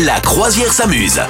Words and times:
La 0.00 0.20
croisière 0.20 0.72
s'amuse. 0.72 1.20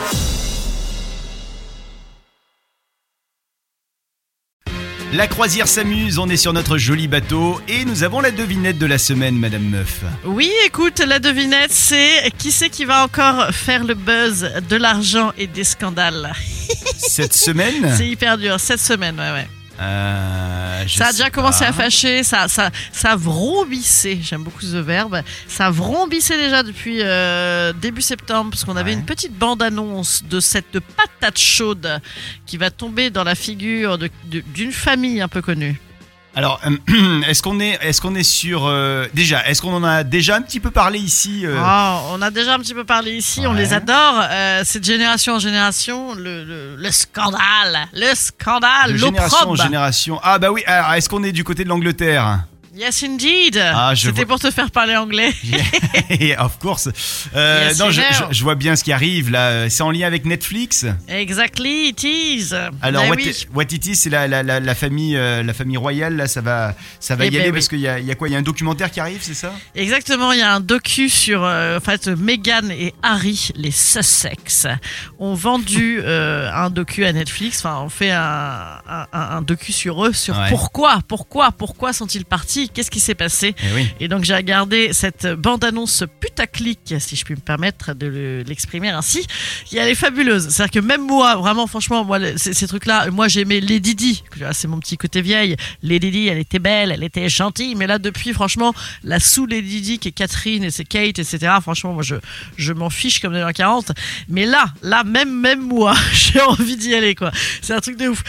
La 5.13 5.27
croisière 5.27 5.67
s'amuse, 5.67 6.19
on 6.19 6.29
est 6.29 6.37
sur 6.37 6.53
notre 6.53 6.79
joli 6.79 7.09
bateau 7.09 7.61
et 7.67 7.85
nous 7.85 8.05
avons 8.05 8.21
la 8.21 8.31
devinette 8.31 8.79
de 8.79 8.87
la 8.87 8.99
semaine, 8.99 9.37
Madame 9.37 9.65
Meuf. 9.65 10.03
Oui, 10.25 10.51
écoute, 10.65 11.01
la 11.01 11.19
devinette, 11.19 11.73
c'est 11.73 12.31
qui 12.39 12.53
c'est 12.53 12.71
qui 12.71 12.85
va 12.85 13.03
encore 13.03 13.49
faire 13.53 13.83
le 13.85 13.95
buzz 13.95 14.49
de 14.69 14.77
l'argent 14.77 15.33
et 15.37 15.49
des 15.49 15.65
scandales? 15.65 16.33
Cette 16.97 17.35
semaine? 17.35 17.93
C'est 17.97 18.07
hyper 18.07 18.39
dur, 18.39 18.61
cette 18.61 18.81
semaine, 18.81 19.19
ouais, 19.19 19.33
ouais. 19.33 19.49
Euh, 19.81 20.52
Ça 20.89 21.07
a 21.09 21.13
déjà 21.13 21.31
commencé 21.31 21.61
pas. 21.61 21.71
à 21.71 21.73
fâcher, 21.73 22.23
ça, 22.23 22.49
ça, 22.49 22.71
ça 22.93 23.13
a 23.13 23.17
vrombissé, 23.17 24.19
j'aime 24.23 24.43
beaucoup 24.43 24.63
ce 24.63 24.77
verbe, 24.77 25.23
ça 25.49 25.67
a 25.67 25.71
vrombissé 25.71 26.37
déjà 26.37 26.63
depuis 26.63 26.99
euh, 27.01 27.73
début 27.73 28.03
septembre, 28.03 28.51
parce 28.51 28.65
qu'on 28.65 28.77
avait 28.77 28.93
une 28.93 29.05
petite 29.05 29.37
bande-annonce 29.37 30.25
de 30.25 30.41
cette 30.41 30.81
patate 30.81 31.39
chaude 31.39 32.01
qui 32.47 32.57
va 32.57 32.71
tomber 32.71 33.11
dans 33.11 33.25
la 33.25 33.35
figure 33.35 33.99
d'une 34.27 34.73
famille 34.73 35.21
un 35.21 35.29
peu 35.29 35.43
connue. 35.43 35.81
Alors, 36.35 36.61
est-ce 37.29 37.43
qu'on 37.43 37.61
est, 37.61 37.79
est-ce 37.83 38.01
qu'on 38.01 38.15
est 38.15 38.23
sur 38.23 38.67
euh, 38.67 39.07
déjà, 39.13 39.47
est-ce 39.47 39.61
qu'on 39.61 39.75
en 39.75 39.85
a 39.85 40.03
déjà 40.03 40.37
un 40.37 40.43
petit 40.43 40.61
peu 40.61 40.71
parlé 40.71 40.99
ici 40.99 41.43
euh, 41.45 41.61
Oh, 41.61 41.99
on 42.13 42.23
a 42.23 42.31
déjà 42.31 42.55
un 42.55 42.59
petit 42.59 42.73
peu 42.73 42.85
parlé 42.85 43.13
ici, 43.13 43.47
on 43.47 43.53
les 43.53 43.75
adore. 43.75 44.23
Euh, 44.31 44.63
c'est 44.65 44.81
de 44.81 44.85
génération 44.85 45.35
en 45.35 45.39
génération 45.39 46.15
le, 46.15 46.45
le, 46.45 46.77
le 46.77 46.91
scandale, 46.91 47.87
le 47.93 48.15
scandale, 48.15 48.93
de 48.93 48.97
génération 48.97 49.51
en 49.51 49.57
génération 49.57 50.21
Ah 50.23 50.39
bah 50.39 50.51
oui. 50.51 50.63
Alors, 50.67 50.95
est-ce 50.95 51.09
qu'on 51.09 51.23
est 51.23 51.33
du 51.33 51.45
côté 51.45 51.65
de 51.65 51.69
l'Angleterre? 51.69 52.45
Yes, 52.75 53.03
indeed. 53.03 53.59
Ah, 53.63 53.93
C'était 53.95 54.25
vois- 54.25 54.27
pour 54.27 54.41
te 54.41 54.51
faire 54.51 54.71
parler 54.71 54.97
anglais. 54.97 55.31
Yeah, 56.11 56.43
Of 56.45 56.59
course. 56.59 56.89
Euh, 57.35 57.69
Yes, 57.69 57.79
non, 57.79 57.91
je, 57.91 58.01
know. 58.01 58.29
je- 58.31 58.35
je 58.39 58.43
vois 58.43 58.55
bien 58.55 58.77
ce 58.77 58.85
qui 58.85 58.93
arrive 58.93 59.31
là. 59.31 59.69
C'est 59.69 59.83
en 59.83 59.91
lien 59.91 60.07
avec 60.07 60.25
Netflix? 60.25 60.87
Exactly, 61.09 61.89
it 61.89 62.03
is. 62.03 62.55
Alors, 62.81 63.03
Ben 63.03 63.11
what, 63.11 63.17
oui. 63.17 63.29
it- 63.29 63.49
what 63.55 63.65
it 63.65 63.87
is, 63.87 63.97
c'est 63.97 64.09
la, 64.11 64.27
la, 64.27 64.43
la, 64.43 64.59
la 64.61 64.75
famille, 64.75 65.17
euh, 65.17 65.43
la 65.43 65.53
famille 65.53 65.77
royale. 65.77 66.17
Là, 66.17 66.27
ça 66.29 66.41
va, 66.41 66.75
ça 66.99 67.15
va 67.15 67.25
Eh 67.25 67.29
y 67.29 67.31
ben 67.33 67.41
aller 67.41 67.51
oui. 67.51 67.55
parce 67.55 67.69
qu'il 67.69 67.79
y 67.79 67.83
y 67.83 67.89
a 68.11 68.15
quoi? 68.15 68.29
Il 68.29 68.33
y 68.33 68.35
a 68.37 68.39
un 68.39 68.43
documentaire 68.43 68.91
qui 68.91 69.01
arrive, 69.01 69.21
c'est 69.21 69.35
ça? 69.35 69.53
Exactement, 69.75 70.33
il 70.33 70.39
y 70.39 70.43
a 70.43 70.55
un 70.55 70.61
docu 70.61 71.09
sur 71.11 71.45
euh, 71.45 71.77
en 71.77 71.81
fait 71.81 72.09
Meghan 72.09 72.71
et 72.71 72.95
Harry, 73.03 73.51
les 73.55 73.71
Sussex, 73.71 74.67
ont 75.19 75.35
vendu 75.35 76.01
un 76.07 76.71
docu 76.71 77.05
à 77.05 77.13
Netflix. 77.13 77.59
Enfin, 77.59 77.81
on 77.85 77.89
fait 77.91 78.13
un, 78.13 78.81
un, 78.89 79.07
un 79.13 79.43
docu 79.43 79.73
sur 79.73 80.07
eux, 80.07 80.13
sur 80.15 80.39
Ouais. 80.39 80.49
pourquoi, 80.49 81.01
pourquoi, 81.07 81.53
pourquoi 81.53 81.93
sont-ils 81.93 82.25
partis, 82.25 82.62
qu'est-ce 82.69 82.91
qui 82.91 83.01
s'est 83.01 83.15
passé. 83.15 83.55
Eh 83.63 83.75
oui. 83.75 83.89
Et 84.01 84.09
donc 84.09 84.25
j'ai 84.25 84.35
regardé 84.35 84.93
cette 84.93 85.27
bande-annonce 85.27 86.05
putaclic, 86.21 86.95
si 86.99 87.17
je 87.17 87.25
puis 87.25 87.35
me 87.35 87.41
permettre 87.41 87.95
de 87.95 88.07
le- 88.07 88.43
l'exprimer 88.43 88.89
ainsi, 88.91 89.27
qui 89.65 89.79
elle 89.79 89.89
est 89.89 89.95
fabuleuse. 89.95 90.49
C'est-à-dire 90.49 90.81
que 90.83 90.87
même 90.87 91.07
moi, 91.07 91.37
vraiment 91.37 91.67
franchement, 91.67 92.05
moi 92.05 92.19
ces, 92.37 92.55
ces 92.55 92.67
trucs-là, 92.67 93.11
moi 93.11 93.29
j'aimais 93.29 93.61
Lady 93.61 93.95
Di, 93.95 94.23
Ah, 94.45 94.53
c'est 94.53 94.69
mon 94.69 94.79
petit 94.79 94.97
côté 94.97 95.23
vieille. 95.23 95.57
Lady 95.83 96.11
Di, 96.11 96.29
elle 96.29 96.39
était 96.39 96.59
belle, 96.59 96.93
elle 96.93 97.05
était 97.05 97.29
gentille, 97.29 97.75
mais 97.75 97.87
là 97.87 97.99
depuis, 97.99 98.33
franchement, 98.33 98.75
la 99.05 99.21
sous 99.21 99.47
Lady 99.47 99.81
Di 99.81 99.99
qui 99.99 100.09
est 100.09 100.13
Catherine 100.13 100.65
et 100.65 100.71
c'est 100.71 100.85
Kate, 100.85 101.19
etc. 101.19 101.39
Franchement, 101.61 101.93
moi 101.93 102.03
je, 102.03 102.17
je 102.57 102.73
m'en 102.73 102.91
fiche 102.91 103.21
comme 103.21 103.33
l'an 103.33 103.51
40. 103.53 103.93
Mais 104.29 104.47
là, 104.47 104.67
là 104.83 105.05
même 105.05 105.33
même 105.33 105.61
moi, 105.63 105.95
j'ai 106.13 106.41
envie 106.41 106.77
d'y 106.77 106.95
aller 106.95 107.15
quoi. 107.15 107.31
C'est 107.61 107.75
un 107.75 107.81
truc 107.81 107.97
de 107.97 108.09
ouf. 108.09 108.23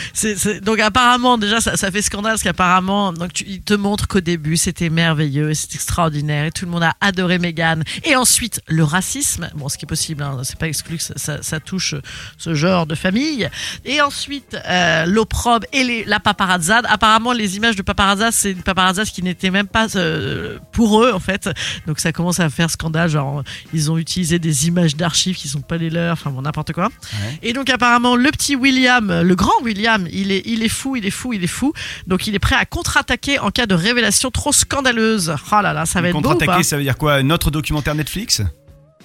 Donc 0.61 0.79
apparemment 0.79 1.37
déjà 1.37 1.61
ça, 1.61 1.75
ça 1.77 1.91
fait 1.91 2.01
scandale 2.01 2.33
parce 2.33 2.43
qu'apparemment 2.43 3.13
donc 3.13 3.33
tu, 3.33 3.43
il 3.47 3.61
te 3.61 3.73
montre 3.73 4.07
qu'au 4.07 4.21
début 4.23 4.57
c'était 4.57 4.89
merveilleux, 4.89 5.53
c'est 5.53 5.75
extraordinaire 5.75 6.45
et 6.45 6.51
tout 6.51 6.65
le 6.65 6.71
monde 6.71 6.83
a 6.83 6.95
adoré 7.01 7.37
Meghan. 7.37 7.81
Et 8.03 8.15
ensuite 8.15 8.61
le 8.67 8.83
racisme, 8.83 9.49
bon 9.55 9.69
ce 9.69 9.77
qui 9.77 9.85
est 9.85 9.87
possible, 9.87 10.23
hein, 10.23 10.39
c'est 10.43 10.57
pas 10.57 10.67
exclu 10.67 10.97
que 10.97 11.03
ça, 11.03 11.13
ça- 11.17 11.41
ça 11.43 11.59
touche 11.59 11.93
ce 12.37 12.55
genre 12.55 12.87
de 12.87 12.95
famille. 12.95 13.47
Et 13.85 14.01
ensuite 14.01 14.57
euh, 14.67 15.05
l'opprobre 15.05 15.65
et 15.73 15.83
les, 15.83 16.03
la 16.05 16.19
paparazzade. 16.19 16.85
Apparemment 16.89 17.33
les 17.33 17.57
images 17.57 17.75
de 17.75 17.81
paparazzade 17.83 18.33
c'est 18.33 18.51
une 18.51 18.63
paparazzade 18.63 19.07
qui 19.07 19.21
n'était 19.21 19.51
même 19.51 19.67
pas 19.67 19.87
euh, 19.95 20.57
pour 20.71 21.03
eux 21.03 21.11
en 21.13 21.19
fait. 21.19 21.49
Donc 21.87 21.99
ça 21.99 22.11
commence 22.11 22.39
à 22.39 22.49
faire 22.49 22.69
scandale, 22.69 23.09
genre 23.09 23.43
ils 23.73 23.91
ont 23.91 23.97
utilisé 23.97 24.39
des 24.39 24.67
images 24.67 24.95
d'archives 24.95 25.35
qui 25.35 25.47
sont 25.47 25.61
pas 25.61 25.77
les 25.77 25.89
leurs, 25.89 26.13
enfin 26.13 26.29
bon 26.31 26.41
n'importe 26.41 26.71
quoi. 26.73 26.85
Ouais. 26.85 27.39
Et 27.43 27.53
donc 27.53 27.69
apparemment 27.69 28.15
le 28.15 28.31
petit 28.31 28.55
William, 28.55 29.21
le 29.21 29.35
grand 29.35 29.61
William, 29.63 30.07
il 30.11 30.31
est, 30.31 30.43
il 30.45 30.63
est 30.63 30.69
fou, 30.69 30.95
il 30.95 31.05
est 31.05 31.11
fou, 31.11 31.33
il 31.33 31.43
est 31.43 31.47
fou. 31.47 31.73
Donc 32.07 32.27
il 32.27 32.35
est 32.35 32.39
prêt 32.39 32.55
à 32.55 32.65
contre-attaquer 32.65 33.39
en 33.39 33.51
cas 33.51 33.65
de 33.65 33.75
révélation 33.75 34.12
trop 34.31 34.51
scandaleuse. 34.51 35.35
Oh 35.51 35.61
là 35.61 35.73
là, 35.73 35.85
ça 35.85 36.01
va 36.01 36.07
être 36.09 36.13
beau 36.13 36.21
Contre-attaquer, 36.21 36.63
ça 36.63 36.77
veut 36.77 36.83
dire 36.83 36.97
quoi 36.97 37.21
Notre 37.23 37.51
documentaire 37.51 37.95
Netflix? 37.95 38.41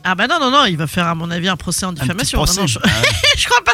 Ah 0.04 0.14
bah 0.14 0.28
non 0.28 0.38
non 0.38 0.52
non, 0.52 0.64
il 0.64 0.76
va 0.76 0.86
faire 0.86 1.08
à 1.08 1.16
mon 1.16 1.28
avis 1.28 1.48
un 1.48 1.56
procès 1.56 1.84
en 1.84 1.92
diffamation. 1.92 2.38
procès. 2.38 2.54
Non, 2.54 2.62
non, 2.62 2.66
je... 2.68 2.78
Ouais. 2.78 2.84
je 3.36 3.46
crois 3.46 3.64
pas. 3.64 3.72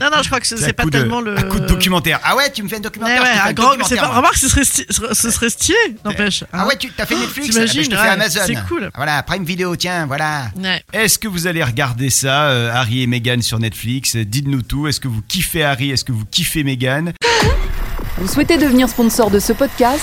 Non 0.00 0.06
non, 0.10 0.22
je 0.22 0.26
crois 0.28 0.40
que 0.40 0.46
ce- 0.46 0.56
C'est 0.56 0.72
pas 0.72 0.84
de- 0.86 0.90
tellement 0.90 1.20
le. 1.20 1.38
Un 1.38 1.42
coup 1.42 1.60
de 1.60 1.66
documentaire. 1.66 2.18
Ah 2.24 2.34
ouais, 2.34 2.50
tu 2.50 2.62
me 2.62 2.68
fais 2.68 2.76
un 2.76 2.78
Ouais, 2.78 2.82
documentaire. 2.84 3.22
ouais, 3.22 3.28
te 3.28 3.34
fais 3.34 3.40
un 3.40 3.52
grand, 3.52 3.76
mais 3.76 3.84
c'est 3.84 3.90
documentaire, 3.96 4.08
pas. 4.10 4.16
Remarque, 4.16 4.36
ce 4.38 4.48
serait, 4.48 4.62
sti- 4.62 5.14
ce 5.14 5.30
serait 5.30 5.50
stylé, 5.50 5.76
n'empêche. 6.02 6.44
Ah 6.50 6.62
hein. 6.62 6.66
ouais, 6.66 6.76
tu 6.78 6.90
t'as 6.92 7.04
fait 7.04 7.14
Netflix 7.14 7.50
T'imagines, 7.50 7.82
Ah 7.82 7.84
bah, 7.84 7.84
Je 7.84 7.90
te 7.90 7.94
fais 7.94 8.02
ouais, 8.02 8.08
Amazon. 8.08 8.40
c'est 8.46 8.68
cool. 8.68 8.90
Voilà, 8.96 9.22
Prime 9.22 9.44
Video, 9.44 9.76
tiens, 9.76 10.06
voilà. 10.06 10.46
Ouais. 10.56 10.82
Est-ce 10.94 11.18
que 11.18 11.28
vous 11.28 11.46
allez 11.46 11.62
regarder 11.62 12.08
ça, 12.08 12.44
euh, 12.46 12.72
Harry 12.72 13.02
et 13.02 13.06
Meghan 13.06 13.42
sur 13.42 13.58
Netflix? 13.58 14.16
Dites-nous 14.16 14.62
tout. 14.62 14.88
Est-ce 14.88 14.98
que 14.98 15.08
vous 15.08 15.20
kiffez 15.28 15.62
Harry? 15.62 15.90
Est-ce 15.90 16.04
que 16.06 16.12
vous 16.12 16.24
kiffez 16.24 16.64
Meghan? 16.64 17.12
Vous 18.16 18.28
souhaitez 18.28 18.56
devenir 18.56 18.88
sponsor 18.88 19.30
de 19.30 19.38
ce 19.38 19.52
podcast? 19.52 20.02